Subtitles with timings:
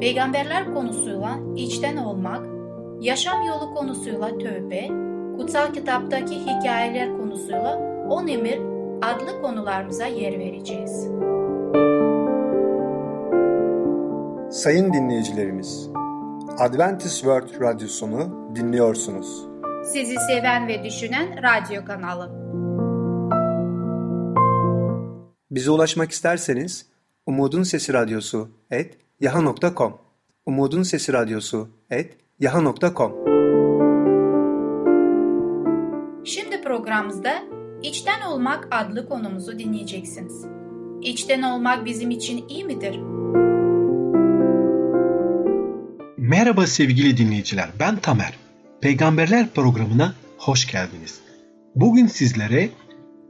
[0.00, 2.46] peygamberler konusuyla içten olmak,
[3.00, 4.88] yaşam yolu konusuyla tövbe,
[5.36, 7.78] kutsal kitaptaki hikayeler konusuyla
[8.10, 8.58] on emir
[9.02, 11.08] adlı konularımıza yer vereceğiz.
[14.50, 15.90] Sayın dinleyicilerimiz,
[16.58, 19.46] Adventist World Radyosunu dinliyorsunuz.
[19.84, 22.46] Sizi seven ve düşünen radyo kanalı.
[25.50, 26.86] Bize ulaşmak isterseniz
[27.26, 29.98] Umutun Sesi Radyosu et yaha.com
[30.46, 33.12] Umutun Sesi Radyosu et yaha.com
[36.24, 37.32] Şimdi programımızda
[37.82, 40.44] İçten Olmak adlı konumuzu dinleyeceksiniz.
[41.02, 43.00] İçten olmak bizim için iyi midir?
[46.16, 48.38] Merhaba sevgili dinleyiciler, ben Tamer.
[48.80, 51.20] Peygamberler programına hoş geldiniz.
[51.74, 52.70] Bugün sizlere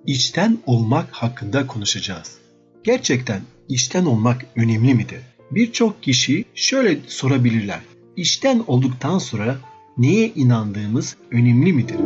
[0.07, 2.39] içten olmak hakkında konuşacağız.
[2.85, 5.36] Gerçekten içten olmak önemli midir?
[5.51, 7.81] Birçok kişi şöyle sorabilirler.
[8.17, 9.57] İşten olduktan sonra
[9.99, 11.97] neye inandığımız önemli midir?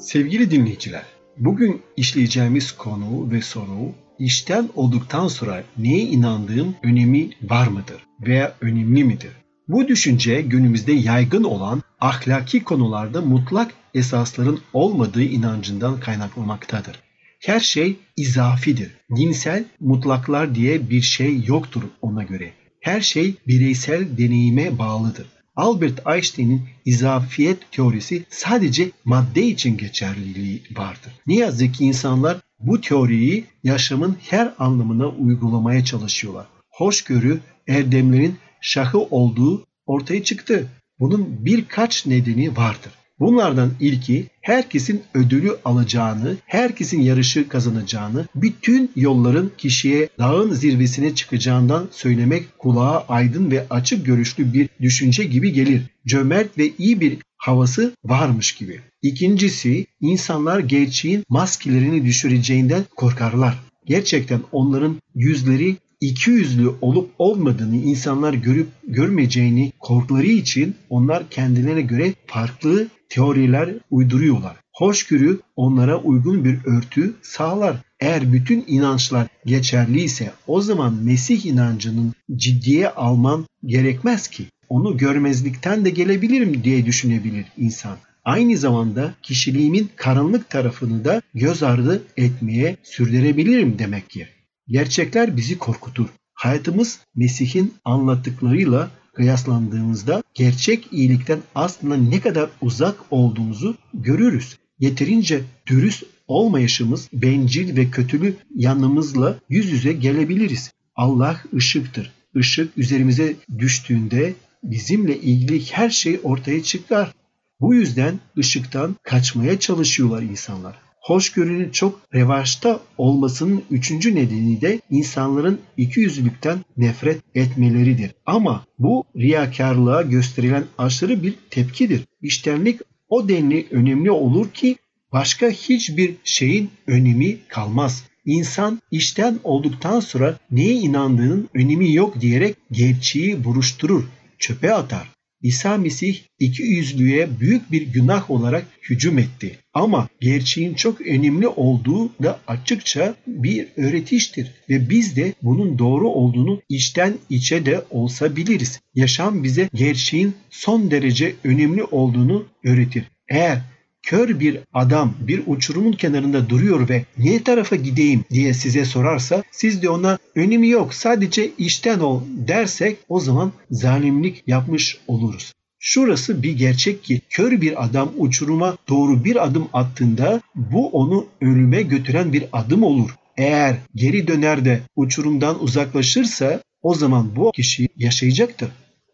[0.00, 1.02] Sevgili dinleyiciler,
[1.36, 9.04] bugün işleyeceğimiz konu ve soru işten olduktan sonra neye inandığım önemi var mıdır veya önemli
[9.04, 9.32] midir?
[9.68, 17.07] Bu düşünce günümüzde yaygın olan ahlaki konularda mutlak esasların olmadığı inancından kaynaklanmaktadır.
[17.38, 18.90] Her şey izafidir.
[19.16, 22.52] Dinsel mutlaklar diye bir şey yoktur ona göre.
[22.80, 25.26] Her şey bireysel deneyime bağlıdır.
[25.56, 31.12] Albert Einstein'in izafiyet teorisi sadece madde için geçerliliği vardır.
[31.26, 36.46] Ne yazık ki insanlar bu teoriyi yaşamın her anlamına uygulamaya çalışıyorlar.
[36.70, 40.68] Hoşgörü erdemlerin şahı olduğu ortaya çıktı.
[41.00, 42.92] Bunun birkaç nedeni vardır.
[43.20, 52.58] Bunlardan ilki herkesin ödülü alacağını, herkesin yarışı kazanacağını, bütün yolların kişiye dağın zirvesine çıkacağından söylemek
[52.58, 55.82] kulağa aydın ve açık görüşlü bir düşünce gibi gelir.
[56.06, 58.80] Cömert ve iyi bir havası varmış gibi.
[59.02, 63.58] İkincisi insanlar gerçeğin maskelerini düşüreceğinden korkarlar.
[63.86, 72.14] Gerçekten onların yüzleri iki yüzlü olup olmadığını insanlar görüp görmeyeceğini korkları için onlar kendilerine göre
[72.26, 74.56] farklı teoriler uyduruyorlar.
[74.72, 77.76] Hoşgörü onlara uygun bir örtü sağlar.
[78.00, 84.44] Eğer bütün inançlar geçerliyse o zaman Mesih inancının ciddiye alman gerekmez ki.
[84.68, 87.96] Onu görmezlikten de gelebilirim diye düşünebilir insan.
[88.24, 94.37] Aynı zamanda kişiliğimin karanlık tarafını da göz ardı etmeye sürdürebilirim demektir.
[94.68, 96.08] Gerçekler bizi korkutur.
[96.34, 104.58] Hayatımız Mesih'in anlattıklarıyla kıyaslandığımızda gerçek iyilikten aslında ne kadar uzak olduğumuzu görürüz.
[104.78, 110.72] Yeterince dürüst olmayışımız bencil ve kötülü yanımızla yüz yüze gelebiliriz.
[110.96, 112.12] Allah ışıktır.
[112.34, 114.34] Işık üzerimize düştüğünde
[114.64, 117.12] bizimle ilgili her şey ortaya çıkar.
[117.60, 126.58] Bu yüzden ışıktan kaçmaya çalışıyorlar insanlar hoşgörünün çok revaçta olmasının üçüncü nedeni de insanların ikiyüzlülükten
[126.76, 128.10] nefret etmeleridir.
[128.26, 132.04] Ama bu riyakarlığa gösterilen aşırı bir tepkidir.
[132.22, 134.76] İştenlik o denli önemli olur ki
[135.12, 138.04] başka hiçbir şeyin önemi kalmaz.
[138.24, 144.04] İnsan işten olduktan sonra neye inandığının önemi yok diyerek gerçeği buruşturur,
[144.38, 145.17] çöpe atar.
[145.42, 149.58] İsa Mesih iki yüzlüğe büyük bir günah olarak hücum etti.
[149.74, 156.62] Ama gerçeğin çok önemli olduğu da açıkça bir öğretiştir ve biz de bunun doğru olduğunu
[156.68, 158.80] içten içe de olsa biliriz.
[158.94, 163.04] Yaşam bize gerçeğin son derece önemli olduğunu öğretir.
[163.28, 163.62] Eğer
[164.08, 169.82] kör bir adam bir uçurumun kenarında duruyor ve ne tarafa gideyim diye size sorarsa siz
[169.82, 175.52] de ona önemi yok sadece işten ol dersek o zaman zalimlik yapmış oluruz.
[175.78, 181.82] Şurası bir gerçek ki kör bir adam uçuruma doğru bir adım attığında bu onu ölüme
[181.82, 183.10] götüren bir adım olur.
[183.36, 188.68] Eğer geri döner de uçurumdan uzaklaşırsa o zaman bu kişi yaşayacaktır.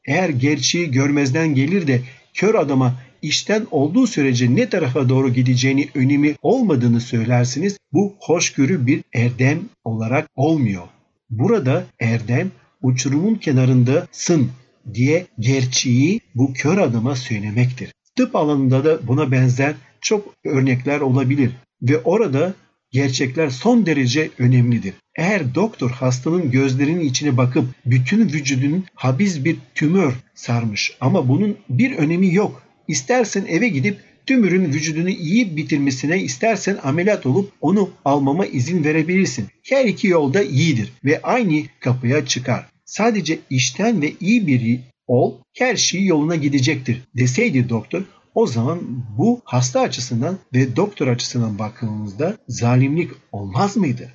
[0.07, 2.01] Eğer gerçeği görmezden gelir de
[2.35, 2.95] kör adama
[3.25, 7.79] işten olduğu sürece ne tarafa doğru gideceğini önemi olmadığını söylersiniz.
[7.93, 10.83] Bu hoşgörü bir erdem olarak olmuyor.
[11.31, 12.51] Burada erdem
[12.83, 14.51] uçurumun kenarındasın
[14.95, 17.93] diye gerçeği bu kör adama söylemektir.
[18.17, 21.51] Tıp alanında da buna benzer çok örnekler olabilir
[21.83, 22.55] ve orada
[22.91, 24.95] gerçekler son derece önemlidir.
[25.17, 31.97] Eğer doktor hastanın gözlerinin içine bakıp bütün vücudunun habis bir tümör sarmış ama bunun bir
[31.97, 32.63] önemi yok.
[32.89, 39.47] İstersen eve gidip tümörün vücudunu iyi bitirmesine istersen ameliyat olup onu almama izin verebilirsin.
[39.63, 42.67] Her iki yolda iyidir ve aynı kapıya çıkar.
[42.85, 48.03] Sadece işten ve iyi biri ol her şey yoluna gidecektir deseydi doktor
[48.35, 48.81] o zaman
[49.19, 54.13] bu hasta açısından ve doktor açısından bakıldığımızda zalimlik olmaz mıydı?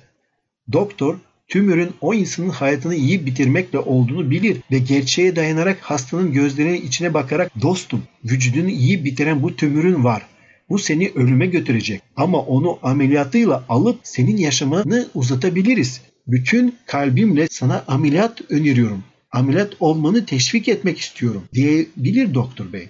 [0.72, 1.18] Doktor
[1.50, 7.62] tümörün o insanın hayatını iyi bitirmekle olduğunu bilir ve gerçeğe dayanarak hastanın gözlerinin içine bakarak
[7.62, 10.26] dostum vücudunu iyi bitiren bu tümörün var.
[10.68, 16.00] Bu seni ölüme götürecek ama onu ameliyatıyla alıp senin yaşamını uzatabiliriz.
[16.26, 19.04] Bütün kalbimle sana ameliyat öneriyorum.
[19.32, 22.88] Ameliyat olmanı teşvik etmek istiyorum diyebilir doktor bey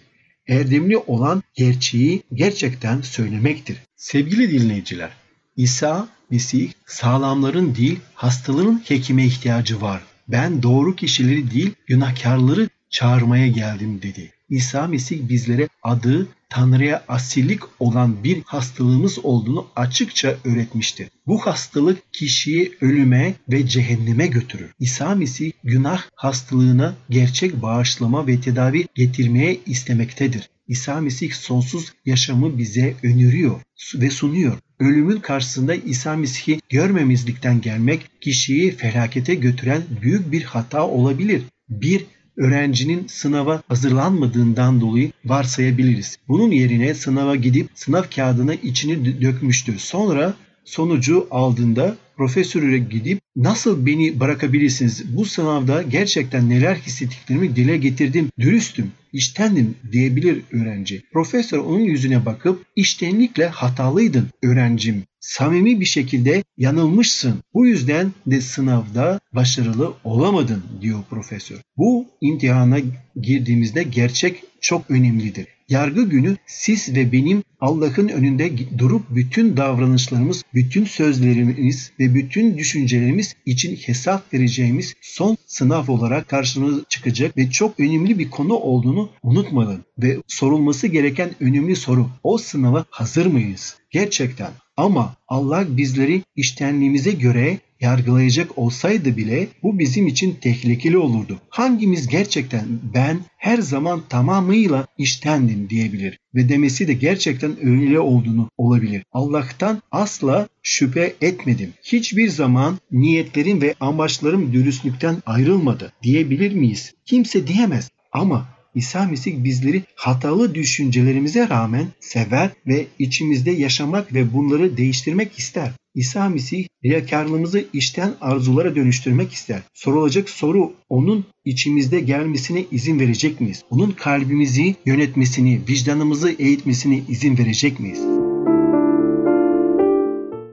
[0.49, 3.77] erdemli olan gerçeği gerçekten söylemektir.
[3.97, 5.11] Sevgili dinleyiciler,
[5.57, 10.03] İsa Mesih sağlamların değil hastaların hekime ihtiyacı var.
[10.29, 14.33] Ben doğru kişileri değil günahkarları çağırmaya geldim dedi.
[14.51, 21.09] İsa Mesih bizlere adı Tanrı'ya asillik olan bir hastalığımız olduğunu açıkça öğretmiştir.
[21.27, 24.71] Bu hastalık kişiyi ölüme ve cehenneme götürür.
[24.81, 30.51] İsa Mesih günah hastalığına gerçek bağışlama ve tedavi getirmeye istemektedir.
[30.69, 33.61] İsa Mesih sonsuz yaşamı bize öneriyor
[33.95, 34.59] ve sunuyor.
[34.81, 41.43] Ölümün karşısında İsa Mesih'i görmemizlikten gelmek kişiyi felakete götüren büyük bir hata olabilir.
[41.69, 42.05] Bir
[42.37, 46.19] öğrencinin sınava hazırlanmadığından dolayı varsayabiliriz.
[46.29, 49.79] Bunun yerine sınava gidip sınav kağıdına içini dökmüştür.
[49.79, 50.35] Sonra
[50.65, 55.17] sonucu aldığında profesöre gidip nasıl beni bırakabilirsiniz?
[55.17, 61.03] Bu sınavda gerçekten neler hissettiklerimi dile getirdim, dürüstüm, iştendim diyebilir öğrenci.
[61.13, 65.03] Profesör onun yüzüne bakıp iştenlikle hatalıydın öğrencim.
[65.21, 67.35] Samimi bir şekilde yanılmışsın.
[67.55, 71.61] Bu yüzden de sınavda başarılı olamadın diyor profesör.
[71.77, 72.79] Bu imtihana
[73.21, 75.47] girdiğimizde gerçek çok önemlidir.
[75.69, 83.37] Yargı günü siz ve benim Allah'ın önünde durup bütün davranışlarımız, bütün sözlerimiz ve bütün düşüncelerimiz
[83.47, 89.85] için hesap vereceğimiz son sınav olarak karşımıza çıkacak ve çok önemli bir konu olduğunu unutmayın.
[89.99, 93.77] Ve sorulması gereken önemli soru o sınava hazır mıyız?
[93.91, 101.39] Gerçekten ama Allah bizleri iştenliğimize göre yargılayacak olsaydı bile bu bizim için tehlikeli olurdu.
[101.49, 109.03] Hangimiz gerçekten ben her zaman tamamıyla iştendim diyebilir ve demesi de gerçekten öyle olduğunu olabilir.
[109.13, 111.73] Allah'tan asla şüphe etmedim.
[111.83, 116.95] Hiçbir zaman niyetlerim ve amaçlarım dürüstlükten ayrılmadı diyebilir miyiz?
[117.07, 124.77] Kimse diyemez ama İsa Mesih bizleri hatalı düşüncelerimize rağmen sever ve içimizde yaşamak ve bunları
[124.77, 125.73] değiştirmek ister.
[125.95, 129.63] İsa Mesih riyakarlığımızı işten arzulara dönüştürmek ister.
[129.75, 133.63] Sorulacak soru onun içimizde gelmesine izin verecek miyiz?
[133.71, 138.01] Onun kalbimizi yönetmesini, vicdanımızı eğitmesine izin verecek miyiz?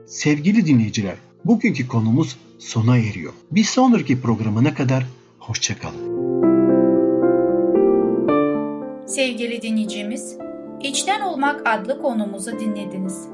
[0.06, 3.32] Sevgili dinleyiciler, bugünkü konumuz sona eriyor.
[3.50, 5.06] Bir sonraki programına kadar
[5.38, 6.18] hoşçakalın.
[9.08, 10.38] Sevgili dinleyicimiz,
[10.80, 13.28] İçten Olmak adlı konumuzu dinlediniz.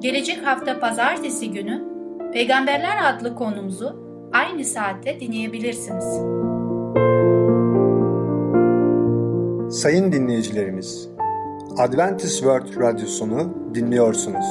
[0.00, 1.84] Gelecek hafta pazartesi günü
[2.32, 3.96] Peygamberler adlı konumuzu
[4.32, 6.04] aynı saatte dinleyebilirsiniz.
[9.80, 11.08] Sayın dinleyicilerimiz,
[11.78, 14.46] Adventist World Radyosunu dinliyorsunuz.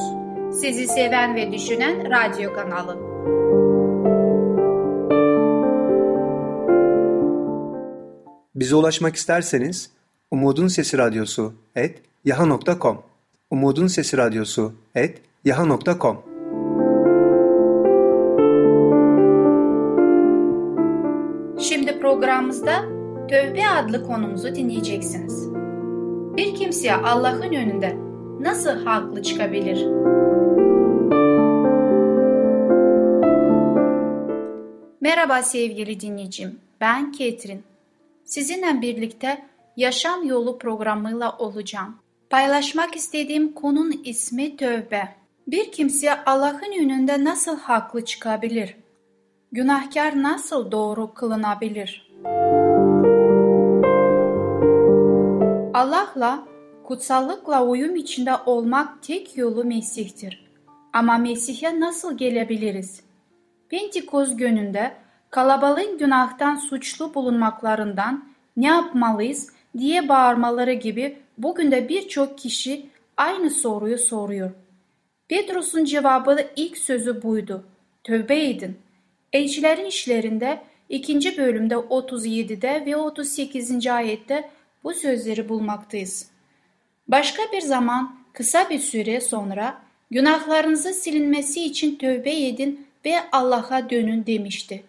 [0.62, 2.98] Sizi seven ve düşünen radyo kanalı.
[8.56, 9.95] Bize ulaşmak isterseniz
[10.32, 13.03] Umutun Sesi Radyosu et yaha.com
[13.51, 16.17] Umutun Sesi Radyosu et yaha.com
[21.60, 22.82] Şimdi programımızda
[23.29, 25.50] Tövbe adlı konumuzu dinleyeceksiniz.
[26.38, 27.98] Bir kimseye Allah'ın önünde
[28.39, 29.86] nasıl haklı çıkabilir?
[35.01, 37.63] Merhaba sevgili dinleyicim, ben Ketrin.
[38.24, 39.46] Sizinle birlikte
[39.77, 41.96] Yaşam Yolu programıyla olacağım.
[42.29, 45.15] Paylaşmak istediğim konun ismi tövbe.
[45.48, 48.77] Bir kimse Allah'ın önünde nasıl haklı çıkabilir?
[49.51, 52.12] Günahkar nasıl doğru kılınabilir?
[55.74, 56.44] Allah'la
[56.84, 60.46] kutsallıkla uyum içinde olmak tek yolu Mesih'tir.
[60.94, 63.01] Ama Mesih'e nasıl gelebiliriz?
[63.70, 64.94] Pentekoz gününde
[65.29, 68.24] kalabalığın günahtan suçlu bulunmaklarından
[68.58, 72.86] ne yapmalıyız diye bağırmaları gibi bugün de birçok kişi
[73.17, 74.51] aynı soruyu soruyor.
[75.27, 77.65] Petrus'un cevabı ilk sözü buydu.
[78.03, 78.77] Tövbe edin.
[79.34, 83.88] Elçilerin işlerinde ikinci bölümde 37'de ve 38.
[83.88, 84.50] ayette
[84.84, 86.29] bu sözleri bulmaktayız.
[87.08, 94.25] Başka bir zaman kısa bir süre sonra günahlarınızı silinmesi için tövbe edin ve Allah'a dönün
[94.25, 94.84] demişti.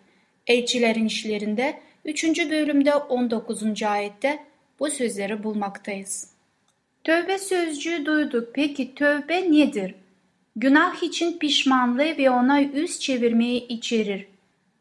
[0.46, 2.50] Elçilerin işlerinde 3.
[2.50, 3.82] bölümde 19.
[3.82, 4.38] ayette
[4.80, 6.30] bu sözleri bulmaktayız.
[7.04, 8.48] Tövbe sözcüğü duyduk.
[8.54, 9.94] Peki tövbe nedir?
[10.56, 14.26] Günah için pişmanlığı ve ona yüz çevirmeyi içerir.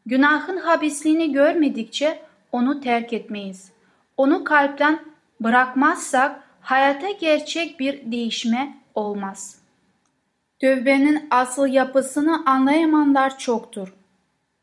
[0.06, 2.22] Günahın habisliğini görmedikçe
[2.52, 3.72] onu terk etmeyiz.
[4.16, 5.04] Onu kalpten
[5.40, 9.58] bırakmazsak hayata gerçek bir değişme olmaz.
[10.60, 13.94] Tövbenin asıl yapısını anlayamayanlar çoktur.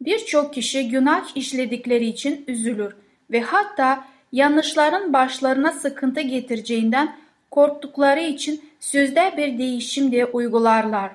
[0.02, 2.96] Birçok kişi günah işledikleri için üzülür
[3.32, 7.16] ve hatta yanlışların başlarına sıkıntı getireceğinden
[7.52, 11.12] korktukları için sözde bir değişim diye uygularlar.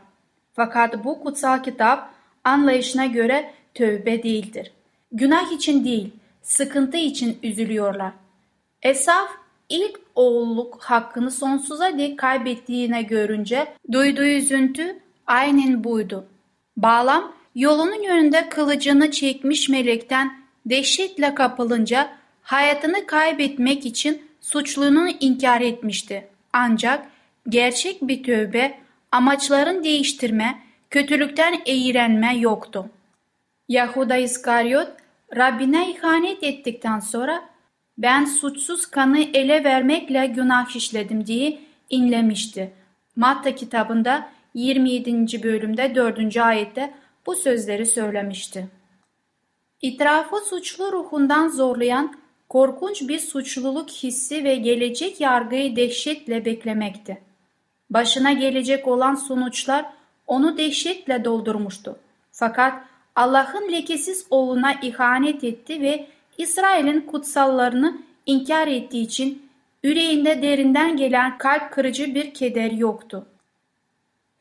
[0.52, 2.10] Fakat bu kutsal kitap
[2.44, 4.72] anlayışına göre tövbe değildir.
[5.12, 6.10] Günah için değil,
[6.42, 8.12] sıkıntı için üzülüyorlar.
[8.82, 9.30] Esaf
[9.68, 16.26] ilk oğulluk hakkını sonsuza dek kaybettiğine görünce duyduğu üzüntü aynen buydu.
[16.76, 22.17] Bağlam yolunun yönünde kılıcını çekmiş melekten dehşetle kapılınca
[22.48, 26.28] hayatını kaybetmek için suçluluğunu inkar etmişti.
[26.52, 27.06] Ancak
[27.48, 28.78] gerçek bir tövbe,
[29.12, 30.58] amaçların değiştirme,
[30.90, 32.90] kötülükten eğrenme yoktu.
[33.68, 34.88] Yahuda İskaryot,
[35.36, 37.44] Rabbine ihanet ettikten sonra
[37.98, 42.72] ben suçsuz kanı ele vermekle günah işledim diye inlemişti.
[43.16, 45.42] Matta kitabında 27.
[45.42, 46.36] bölümde 4.
[46.36, 46.94] ayette
[47.26, 48.68] bu sözleri söylemişti.
[49.82, 57.22] İtirafı suçlu ruhundan zorlayan korkunç bir suçluluk hissi ve gelecek yargıyı dehşetle beklemekti.
[57.90, 59.86] Başına gelecek olan sonuçlar
[60.26, 61.98] onu dehşetle doldurmuştu.
[62.32, 62.82] Fakat
[63.16, 66.06] Allah'ın lekesiz oğluna ihanet etti ve
[66.38, 69.48] İsrail'in kutsallarını inkar ettiği için
[69.82, 73.26] yüreğinde derinden gelen kalp kırıcı bir keder yoktu.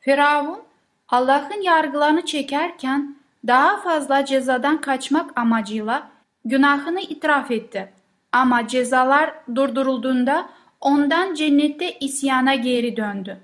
[0.00, 0.60] Firavun
[1.08, 6.10] Allah'ın yargılarını çekerken daha fazla cezadan kaçmak amacıyla
[6.44, 7.97] günahını itiraf etti.
[8.32, 10.48] Ama cezalar durdurulduğunda
[10.80, 13.40] ondan cennette isyana geri döndü.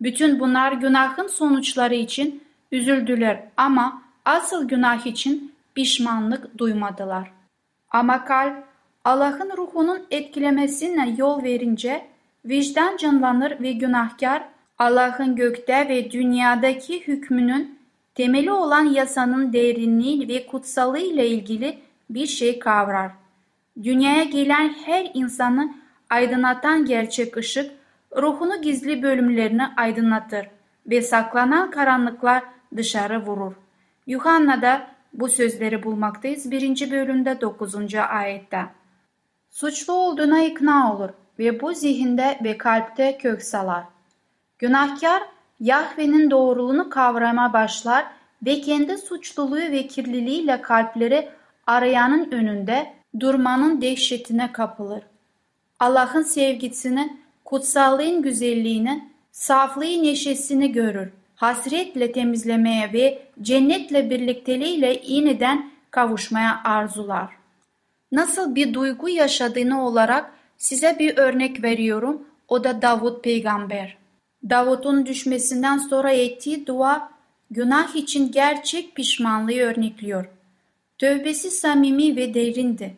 [0.00, 7.32] Bütün bunlar günahın sonuçları için üzüldüler ama asıl günah için pişmanlık duymadılar.
[7.90, 8.64] Ama kalp
[9.04, 12.06] Allah'ın ruhunun etkilemesine yol verince
[12.44, 14.42] vicdan canlanır ve günahkar
[14.78, 17.78] Allah'ın gökte ve dünyadaki hükmünün
[18.14, 21.78] temeli olan yasanın derinliği ve kutsalığı ile ilgili
[22.10, 23.19] bir şey kavrar.
[23.82, 25.74] Dünyaya gelen her insanı
[26.10, 27.70] aydınlatan gerçek ışık,
[28.16, 30.46] ruhunu gizli bölümlerini aydınlatır
[30.86, 32.42] ve saklanan karanlıklar
[32.76, 33.52] dışarı vurur.
[34.06, 36.90] Yuhanna'da bu sözleri bulmaktayız 1.
[36.90, 37.94] bölümde 9.
[37.94, 38.66] ayette.
[39.50, 43.84] Suçlu olduğuna ikna olur ve bu zihinde ve kalpte kök salar.
[44.58, 45.22] Günahkar
[45.60, 48.06] Yahve'nin doğruluğunu kavrama başlar
[48.46, 51.28] ve kendi suçluluğu ve kirliliğiyle kalpleri
[51.66, 55.02] arayanın önünde durmanın dehşetine kapılır.
[55.80, 61.12] Allah'ın sevgisini, kutsallığın güzelliğini, saflığı neşesini görür.
[61.36, 67.28] Hasretle temizlemeye ve cennetle birlikteliğiyle yeniden kavuşmaya arzular.
[68.12, 72.22] Nasıl bir duygu yaşadığını olarak size bir örnek veriyorum.
[72.48, 73.96] O da Davut peygamber.
[74.50, 77.10] Davut'un düşmesinden sonra ettiği dua
[77.50, 80.28] günah için gerçek pişmanlığı örnekliyor.
[80.98, 82.96] Tövbesi samimi ve derindi.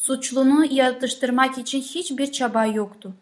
[0.00, 3.14] Suçlunu yatıştırmak için hiçbir çaba yoktu.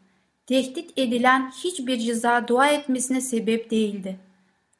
[0.46, 4.18] Tehdit edilen hiçbir ceza dua etmesine sebep değildi.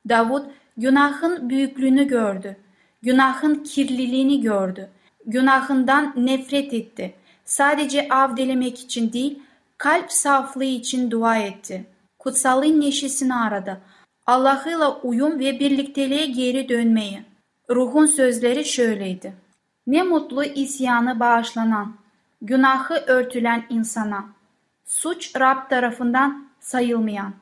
[0.09, 0.45] Davud
[0.77, 2.57] günahın büyüklüğünü gördü.
[3.03, 4.89] Günahın kirliliğini gördü.
[5.27, 7.15] Günahından nefret etti.
[7.45, 9.39] Sadece av dilemek için değil,
[9.79, 11.87] kalp saflığı için dua etti.
[12.19, 13.81] Kutsalın neşesini aradı.
[14.27, 17.23] Allah'ıyla uyum ve birlikteliğe geri dönmeyi.
[17.71, 19.48] Ruhun sözleri şöyleydi.
[19.89, 21.95] Ne mutlu isyanı bağışlanan,
[22.43, 24.25] günahı örtülen insana,
[24.85, 27.35] suç Rab tarafından sayılmayan,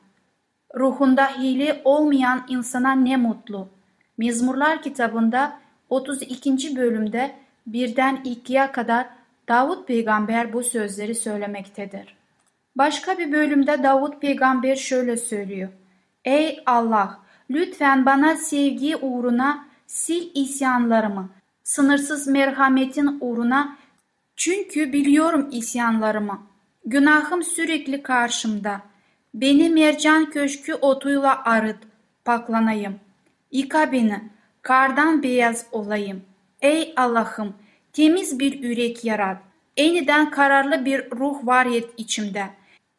[0.75, 3.69] ruhunda hile olmayan insana ne mutlu.
[4.17, 6.75] Mezmurlar kitabında 32.
[6.75, 7.35] bölümde
[7.67, 9.07] birden ikiye kadar
[9.47, 12.15] Davut peygamber bu sözleri söylemektedir.
[12.75, 15.69] Başka bir bölümde Davut peygamber şöyle söylüyor.
[16.25, 17.19] Ey Allah!
[17.49, 19.67] Lütfen bana sevgi uğruna
[19.99, 21.29] sil isyanlarımı,
[21.67, 23.77] sınırsız merhametin uğruna
[24.35, 26.41] çünkü biliyorum isyanlarımı.
[26.85, 28.81] Günahım sürekli karşımda.
[29.33, 31.77] Beni mercan köşkü otuyla arıt,
[32.25, 32.95] paklanayım.
[33.51, 34.21] Yıka beni,
[34.61, 36.21] kardan beyaz olayım.
[36.61, 37.53] Ey Allah'ım,
[37.93, 39.37] temiz bir yürek yarat.
[39.77, 42.45] Eniden kararlı bir ruh var et içimde.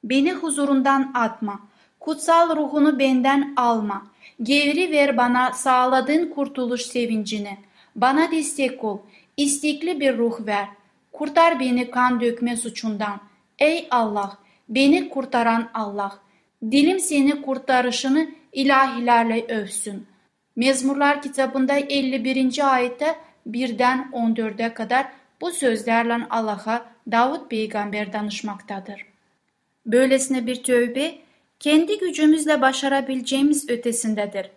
[0.04, 1.60] Beni huzurundan atma.
[2.00, 4.06] Kutsal ruhunu benden alma.
[4.42, 7.67] Gevri ver bana sağladığın kurtuluş sevincini.
[8.00, 8.98] Bana destek ol.
[9.36, 10.68] İstekli bir ruh ver.
[11.12, 13.20] Kurtar beni kan dökme suçundan.
[13.58, 14.38] Ey Allah,
[14.68, 16.18] beni kurtaran Allah.
[16.70, 20.06] Dilim seni kurtarışını ilahilerle övsün.
[20.56, 22.74] Mezmurlar kitabında 51.
[22.74, 25.06] ayette birden 14'e kadar
[25.40, 29.06] bu sözlerle Allah'a Davut peygamber danışmaktadır.
[29.86, 31.14] Böylesine bir tövbe
[31.60, 34.50] kendi gücümüzle başarabileceğimiz ötesindedir.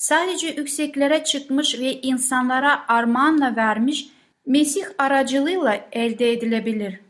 [0.00, 4.08] Sadece yükseklere çıkmış ve insanlara armağanla vermiş
[4.46, 7.00] Mesih aracılığıyla elde edilebilir.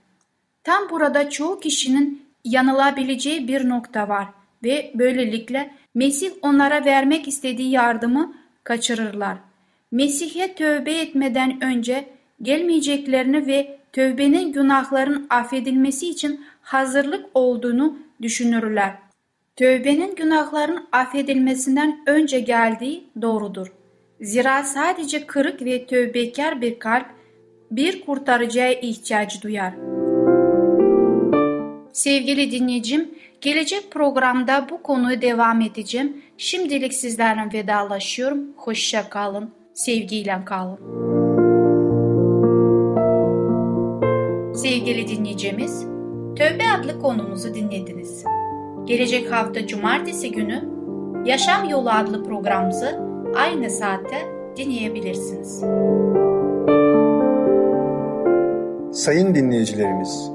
[0.64, 4.28] Tam burada çoğu kişinin yanılabileceği bir nokta var
[4.64, 9.36] ve böylelikle Mesih onlara vermek istediği yardımı kaçırırlar.
[9.92, 12.08] Mesih'e tövbe etmeden önce
[12.42, 19.09] gelmeyeceklerini ve tövbenin günahların affedilmesi için hazırlık olduğunu düşünürler.
[19.60, 23.72] Tövbenin günahların affedilmesinden önce geldiği doğrudur.
[24.20, 27.06] Zira sadece kırık ve tövbekar bir kalp
[27.70, 29.74] bir kurtarıcıya ihtiyaç duyar.
[31.92, 36.22] Sevgili dinleyicim, gelecek programda bu konuyu devam edeceğim.
[36.38, 38.52] Şimdilik sizlerle vedalaşıyorum.
[38.56, 40.78] Hoşça kalın, sevgiyle kalın.
[44.54, 45.84] Sevgili dinleyicimiz,
[46.36, 48.24] Tövbe adlı konumuzu dinlediniz.
[48.90, 50.68] Gelecek hafta cumartesi günü
[51.24, 53.00] Yaşam Yolu adlı programımızı
[53.36, 54.16] aynı saatte
[54.56, 55.60] dinleyebilirsiniz.
[59.02, 60.30] Sayın dinleyicilerimiz,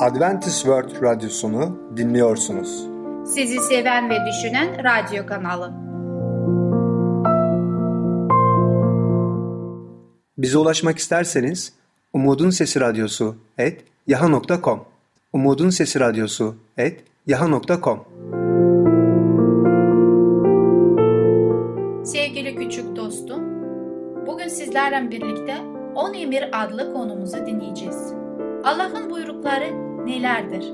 [0.00, 2.86] Adventist World Radyosunu dinliyorsunuz.
[3.26, 5.72] Sizi seven ve düşünen radyo kanalı.
[10.38, 11.72] Bize ulaşmak isterseniz
[12.12, 14.80] Umutun Sesi Radyosu et yaha.com
[15.32, 18.00] Umutun Sesi Radyosu et yaha.com
[22.04, 23.42] Sevgili küçük dostum,
[24.26, 25.56] bugün sizlerle birlikte
[25.94, 28.12] 10 emir adlı konumuzu dinleyeceğiz.
[28.64, 30.72] Allah'ın buyrukları nelerdir?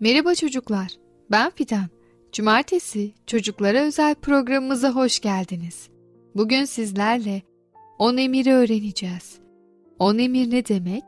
[0.00, 0.88] Merhaba çocuklar,
[1.30, 1.86] ben Fidan.
[2.32, 5.88] Cumartesi çocuklara özel programımıza hoş geldiniz.
[6.34, 7.42] Bugün sizlerle
[7.98, 9.40] 10 emiri öğreneceğiz.
[9.98, 11.02] 10 emir ne demek?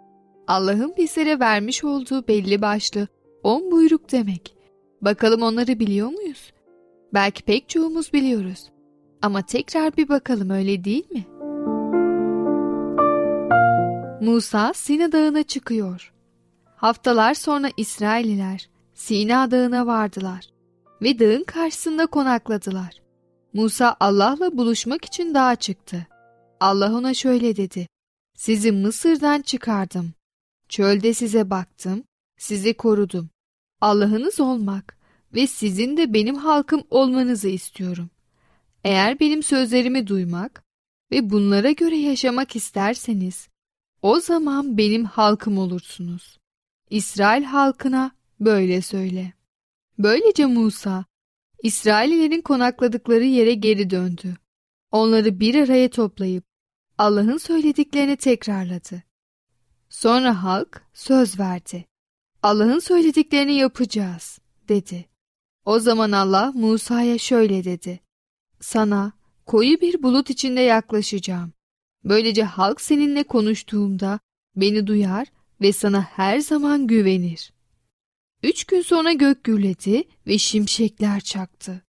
[0.46, 3.08] Allah'ın bizlere vermiş olduğu belli başlı
[3.42, 4.56] 10 buyruk demek.
[5.00, 6.52] Bakalım onları biliyor muyuz?
[7.14, 8.70] Belki pek çoğumuz biliyoruz.
[9.22, 11.26] Ama tekrar bir bakalım öyle değil mi?
[14.20, 16.12] Musa Sina Dağı'na çıkıyor.
[16.76, 20.46] Haftalar sonra İsraililer Sina Dağı'na vardılar
[21.02, 23.02] ve dağın karşısında konakladılar.
[23.52, 26.06] Musa Allah'la buluşmak için dağa çıktı.
[26.60, 27.86] Allah ona şöyle dedi.
[28.34, 30.12] Sizi Mısır'dan çıkardım.
[30.72, 32.04] Çölde size baktım,
[32.38, 33.30] sizi korudum.
[33.80, 34.98] Allah'ınız olmak
[35.34, 38.10] ve sizin de benim halkım olmanızı istiyorum.
[38.84, 40.64] Eğer benim sözlerimi duymak
[41.10, 43.48] ve bunlara göre yaşamak isterseniz,
[44.02, 46.38] o zaman benim halkım olursunuz.
[46.90, 49.32] İsrail halkına böyle söyle.
[49.98, 51.04] Böylece Musa,
[51.62, 54.36] İsraillerin konakladıkları yere geri döndü.
[54.90, 56.44] Onları bir araya toplayıp
[56.98, 59.11] Allah'ın söylediklerini tekrarladı.
[59.92, 61.84] Sonra halk söz verdi.
[62.42, 65.08] Allah'ın söylediklerini yapacağız, dedi.
[65.64, 68.00] O zaman Allah Musa'ya şöyle dedi.
[68.60, 69.12] Sana
[69.46, 71.52] koyu bir bulut içinde yaklaşacağım.
[72.04, 74.20] Böylece halk seninle konuştuğumda
[74.56, 75.28] beni duyar
[75.60, 77.52] ve sana her zaman güvenir.
[78.42, 81.82] Üç gün sonra gök gürledi ve şimşekler çaktı.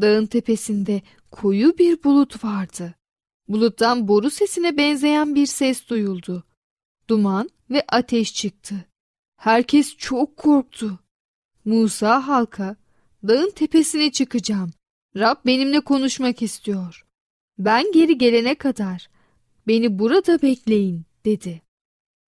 [0.00, 2.94] Dağın tepesinde koyu bir bulut vardı.
[3.48, 6.44] Buluttan boru sesine benzeyen bir ses duyuldu.
[7.08, 8.74] Duman ve ateş çıktı.
[9.36, 10.98] Herkes çok korktu.
[11.64, 12.76] Musa halka,
[13.28, 14.70] dağın tepesine çıkacağım.
[15.16, 17.06] Rab benimle konuşmak istiyor.
[17.58, 19.08] Ben geri gelene kadar
[19.66, 21.62] beni burada bekleyin dedi.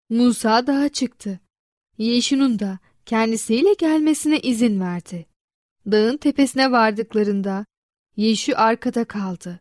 [0.09, 1.39] Musa dağa çıktı.
[1.97, 5.25] Yeşun'un da kendisiyle gelmesine izin verdi.
[5.91, 7.65] Dağın tepesine vardıklarında
[8.15, 9.59] Yeşu arkada kaldı.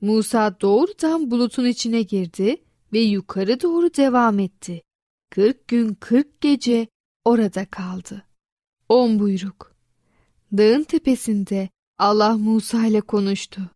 [0.00, 2.56] Musa doğrudan bulutun içine girdi
[2.92, 4.82] ve yukarı doğru devam etti.
[5.30, 6.88] Kırk gün kırk gece
[7.24, 8.26] orada kaldı.
[8.88, 9.74] On buyruk.
[10.52, 13.70] Dağın tepesinde Allah Musa ile konuştu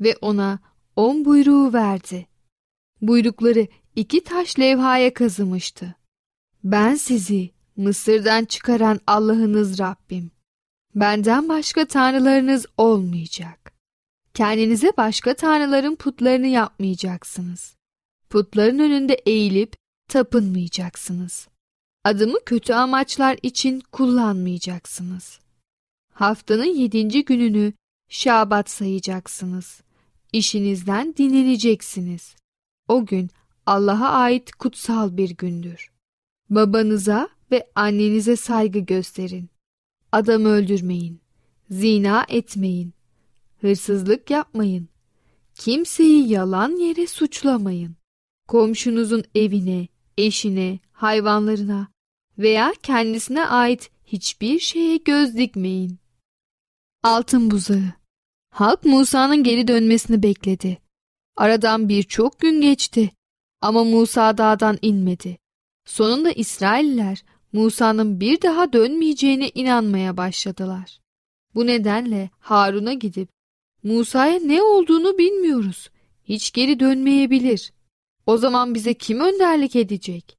[0.00, 0.58] ve ona
[0.96, 2.26] on buyruğu verdi.
[3.02, 5.94] Buyrukları iki taş levhaya kazımıştı.
[6.64, 10.30] Ben sizi Mısır'dan çıkaran Allah'ınız Rabbim.
[10.94, 13.72] Benden başka tanrılarınız olmayacak.
[14.34, 17.75] Kendinize başka tanrıların putlarını yapmayacaksınız.
[18.36, 19.76] Putların önünde eğilip
[20.08, 21.48] tapınmayacaksınız.
[22.04, 25.40] Adımı kötü amaçlar için kullanmayacaksınız.
[26.12, 27.72] Haftanın yedinci gününü
[28.08, 29.80] şabat sayacaksınız.
[30.32, 32.36] İşinizden dinleneceksiniz.
[32.88, 33.30] O gün
[33.66, 35.90] Allah'a ait kutsal bir gündür.
[36.50, 39.50] Babanıza ve annenize saygı gösterin.
[40.12, 41.20] Adam öldürmeyin.
[41.70, 42.92] Zina etmeyin.
[43.60, 44.88] Hırsızlık yapmayın.
[45.54, 47.95] Kimseyi yalan yere suçlamayın.
[48.48, 51.88] Komşunuzun evine, eşine, hayvanlarına
[52.38, 55.98] veya kendisine ait hiçbir şeye göz dikmeyin.
[57.02, 57.92] Altın buzağı
[58.50, 60.78] Halk Musa'nın geri dönmesini bekledi.
[61.36, 63.10] Aradan birçok gün geçti
[63.60, 65.38] ama Musa dağdan inmedi.
[65.86, 71.00] Sonunda İsrailler Musa'nın bir daha dönmeyeceğine inanmaya başladılar.
[71.54, 73.28] Bu nedenle Harun'a gidip
[73.82, 75.90] Musa'ya ne olduğunu bilmiyoruz.
[76.24, 77.72] Hiç geri dönmeyebilir.
[78.26, 80.36] O zaman bize kim önderlik edecek?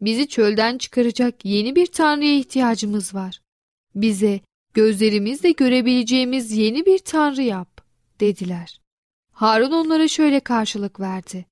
[0.00, 3.40] Bizi çölden çıkaracak yeni bir tanrıya ihtiyacımız var.
[3.94, 4.40] Bize
[4.74, 7.80] gözlerimizle görebileceğimiz yeni bir tanrı yap,
[8.20, 8.80] dediler.
[9.32, 11.46] Harun onlara şöyle karşılık verdi.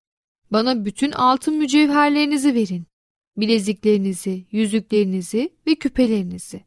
[0.51, 2.87] Bana bütün altın mücevherlerinizi verin.
[3.37, 6.65] Bileziklerinizi, yüzüklerinizi ve küpelerinizi.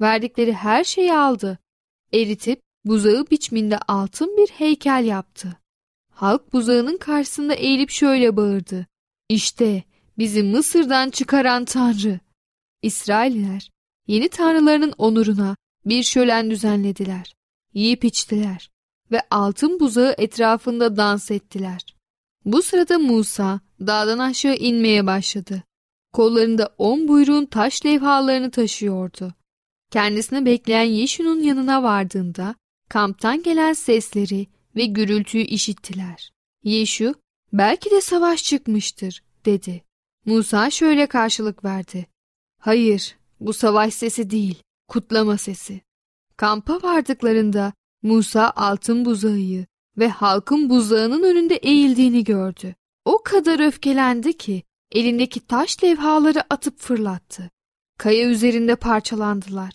[0.00, 1.58] Verdikleri her şeyi aldı.
[2.14, 5.61] Eritip buzağı biçiminde altın bir heykel yaptı.
[6.14, 8.86] Halk buzağının karşısında eğilip şöyle bağırdı.
[9.28, 9.82] İşte
[10.18, 12.20] bizi Mısır'dan çıkaran Tanrı.
[12.82, 13.70] İsrailler
[14.06, 17.34] yeni tanrılarının onuruna bir şölen düzenlediler.
[17.74, 18.70] Yiyip içtiler
[19.10, 21.80] ve altın buzağı etrafında dans ettiler.
[22.44, 25.62] Bu sırada Musa dağdan aşağı inmeye başladı.
[26.12, 29.34] Kollarında on buyruğun taş levhalarını taşıyordu.
[29.90, 32.54] Kendisini bekleyen Yeşu'nun yanına vardığında
[32.88, 36.32] kamptan gelen sesleri ve gürültüyü işittiler.
[36.64, 37.14] Yeşu,
[37.52, 39.84] belki de savaş çıkmıştır, dedi.
[40.26, 42.06] Musa şöyle karşılık verdi.
[42.58, 45.80] Hayır, bu savaş sesi değil, kutlama sesi.
[46.36, 49.66] Kampa vardıklarında Musa altın buzağıyı
[49.98, 52.74] ve halkın buzağının önünde eğildiğini gördü.
[53.04, 57.50] O kadar öfkelendi ki elindeki taş levhaları atıp fırlattı.
[57.98, 59.72] Kaya üzerinde parçalandılar.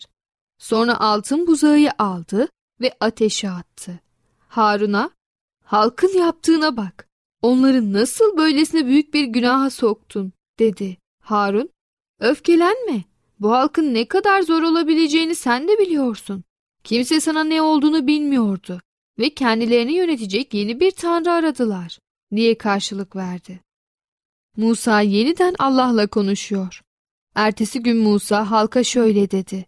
[0.58, 2.48] Sonra altın buzağıyı aldı
[2.80, 4.00] ve ateşe attı.
[4.48, 5.10] Harun'a,
[5.64, 7.08] halkın yaptığına bak,
[7.42, 10.96] onları nasıl böylesine büyük bir günaha soktun, dedi.
[11.22, 11.70] Harun,
[12.20, 13.04] öfkelenme,
[13.40, 16.44] bu halkın ne kadar zor olabileceğini sen de biliyorsun.
[16.84, 18.80] Kimse sana ne olduğunu bilmiyordu
[19.18, 21.98] ve kendilerini yönetecek yeni bir tanrı aradılar,
[22.36, 23.60] diye karşılık verdi.
[24.56, 26.82] Musa yeniden Allah'la konuşuyor.
[27.34, 29.66] Ertesi gün Musa halka şöyle dedi.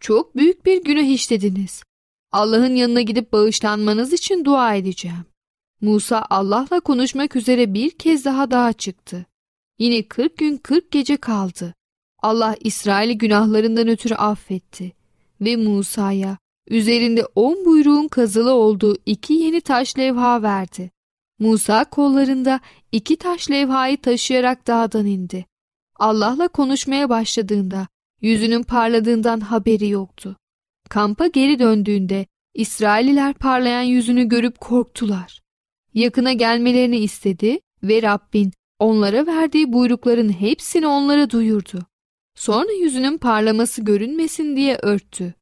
[0.00, 1.82] Çok büyük bir günah işlediniz.
[2.32, 5.24] Allah'ın yanına gidip bağışlanmanız için dua edeceğim.
[5.80, 9.26] Musa Allah'la konuşmak üzere bir kez daha dağa çıktı.
[9.78, 11.74] Yine kırk gün kırk gece kaldı.
[12.22, 14.92] Allah İsrail'i günahlarından ötürü affetti
[15.40, 20.90] ve Musa'ya üzerinde on buyruğun kazılı olduğu iki yeni taş levha verdi.
[21.38, 22.60] Musa kollarında
[22.92, 25.46] iki taş levhayı taşıyarak dağdan indi.
[25.96, 27.88] Allah'la konuşmaya başladığında
[28.20, 30.36] yüzünün parladığından haberi yoktu.
[30.92, 35.40] Kampa geri döndüğünde İsraililer parlayan yüzünü görüp korktular.
[35.94, 41.86] Yakına gelmelerini istedi ve Rabbin onlara verdiği buyrukların hepsini onlara duyurdu.
[42.34, 45.34] Sonra yüzünün parlaması görünmesin diye örttü.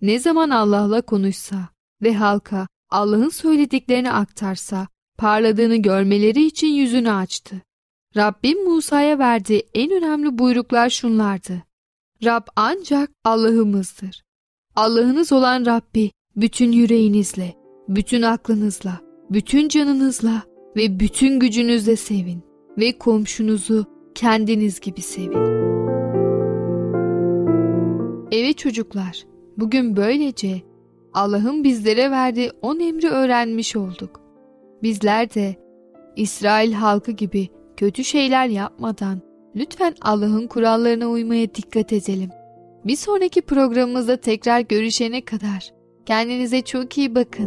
[0.00, 1.68] Ne zaman Allah'la konuşsa
[2.02, 4.88] ve halka Allah'ın söylediklerini aktarsa
[5.18, 7.62] parladığını görmeleri için yüzünü açtı.
[8.16, 11.62] Rabbim Musa'ya verdiği en önemli buyruklar şunlardı.
[12.24, 14.22] Rab ancak Allah'ımızdır.
[14.76, 17.54] Allah'ınız olan Rabbi bütün yüreğinizle,
[17.88, 20.42] bütün aklınızla, bütün canınızla
[20.76, 22.42] ve bütün gücünüzle sevin
[22.78, 25.38] ve komşunuzu kendiniz gibi sevin.
[28.32, 29.24] Evet çocuklar,
[29.56, 30.62] bugün böylece
[31.14, 34.20] Allah'ın bizlere verdiği on emri öğrenmiş olduk.
[34.82, 35.56] Bizler de
[36.16, 39.20] İsrail halkı gibi kötü şeyler yapmadan
[39.56, 42.30] lütfen Allah'ın kurallarına uymaya dikkat edelim.
[42.84, 45.72] Bir sonraki programımızda tekrar görüşene kadar
[46.06, 47.46] kendinize çok iyi bakın.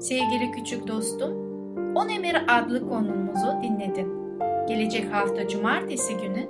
[0.00, 1.32] Sevgili küçük dostum,
[1.96, 4.08] On Emir adlı konumuzu dinledin.
[4.68, 6.48] Gelecek hafta cumartesi günü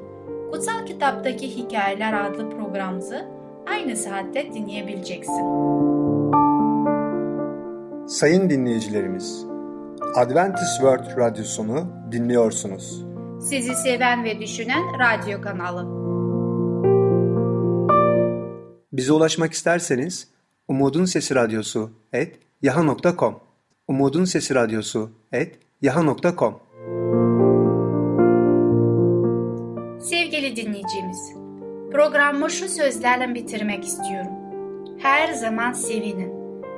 [0.53, 3.25] Kutsal Kitaptaki Hikayeler adlı programımızı
[3.67, 5.45] aynı saatte dinleyebileceksin.
[8.07, 9.47] Sayın dinleyicilerimiz,
[10.15, 13.06] Adventist World Radyosunu dinliyorsunuz.
[13.41, 16.07] Sizi seven ve düşünen radyo kanalı.
[18.93, 20.29] Bize ulaşmak isterseniz
[20.69, 23.41] Umutun Sesi Radyosu et yaha.com
[23.89, 26.61] Umutun Sesi Radyosu et yaha.com
[30.01, 31.33] Sevgili dinleyicimiz,
[31.93, 34.33] programı şu sözlerle bitirmek istiyorum.
[34.99, 36.33] Her zaman sevinin,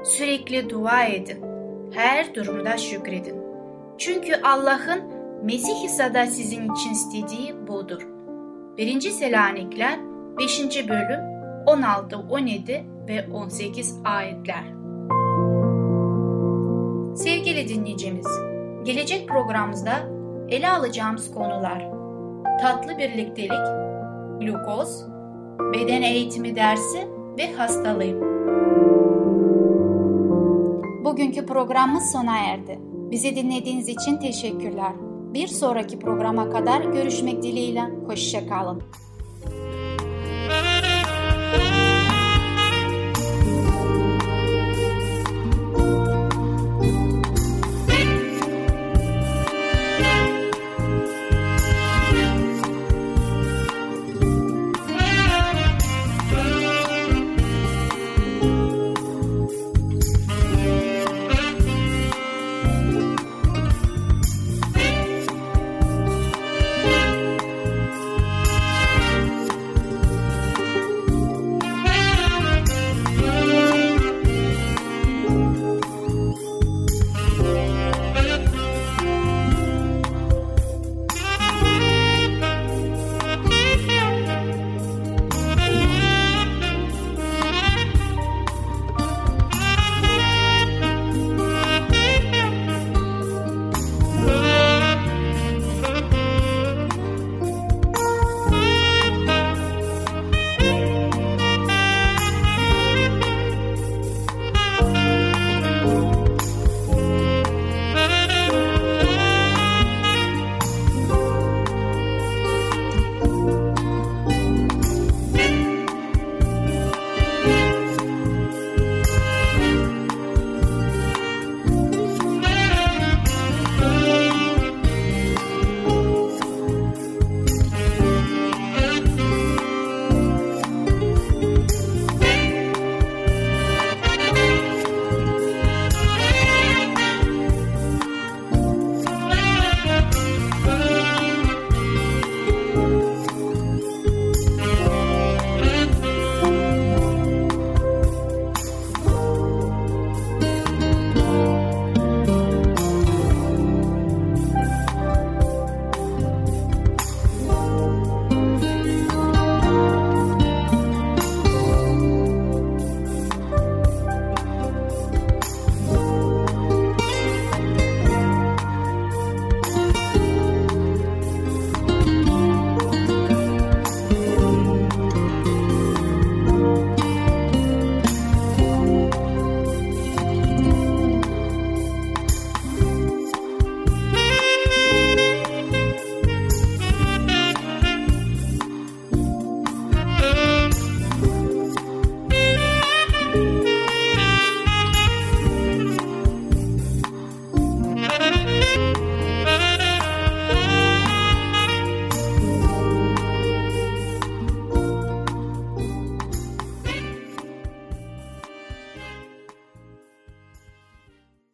[0.04, 1.44] sürekli dua edin,
[1.92, 3.36] her durumda şükredin.
[3.98, 8.08] Çünkü Allah'ın Mesih İsa'da sizin için istediği budur.
[8.78, 9.00] 1.
[9.00, 9.98] Selanikler
[10.38, 10.88] 5.
[10.88, 11.20] bölüm
[11.66, 14.64] 16, 17 ve 18 ayetler.
[17.16, 18.26] Sevgili dinleyicimiz,
[18.84, 19.92] gelecek programımızda
[20.48, 21.90] ele alacağımız konular
[22.60, 23.66] tatlı birliktelik,
[24.40, 25.06] glukoz,
[25.74, 28.20] beden eğitimi dersi ve hastalığı.
[31.04, 32.78] Bugünkü programımız sona erdi.
[33.10, 35.07] Bizi dinlediğiniz için teşekkürler.
[35.34, 37.82] Bir sonraki programa kadar görüşmek dileğiyle.
[38.06, 38.82] Hoşçakalın.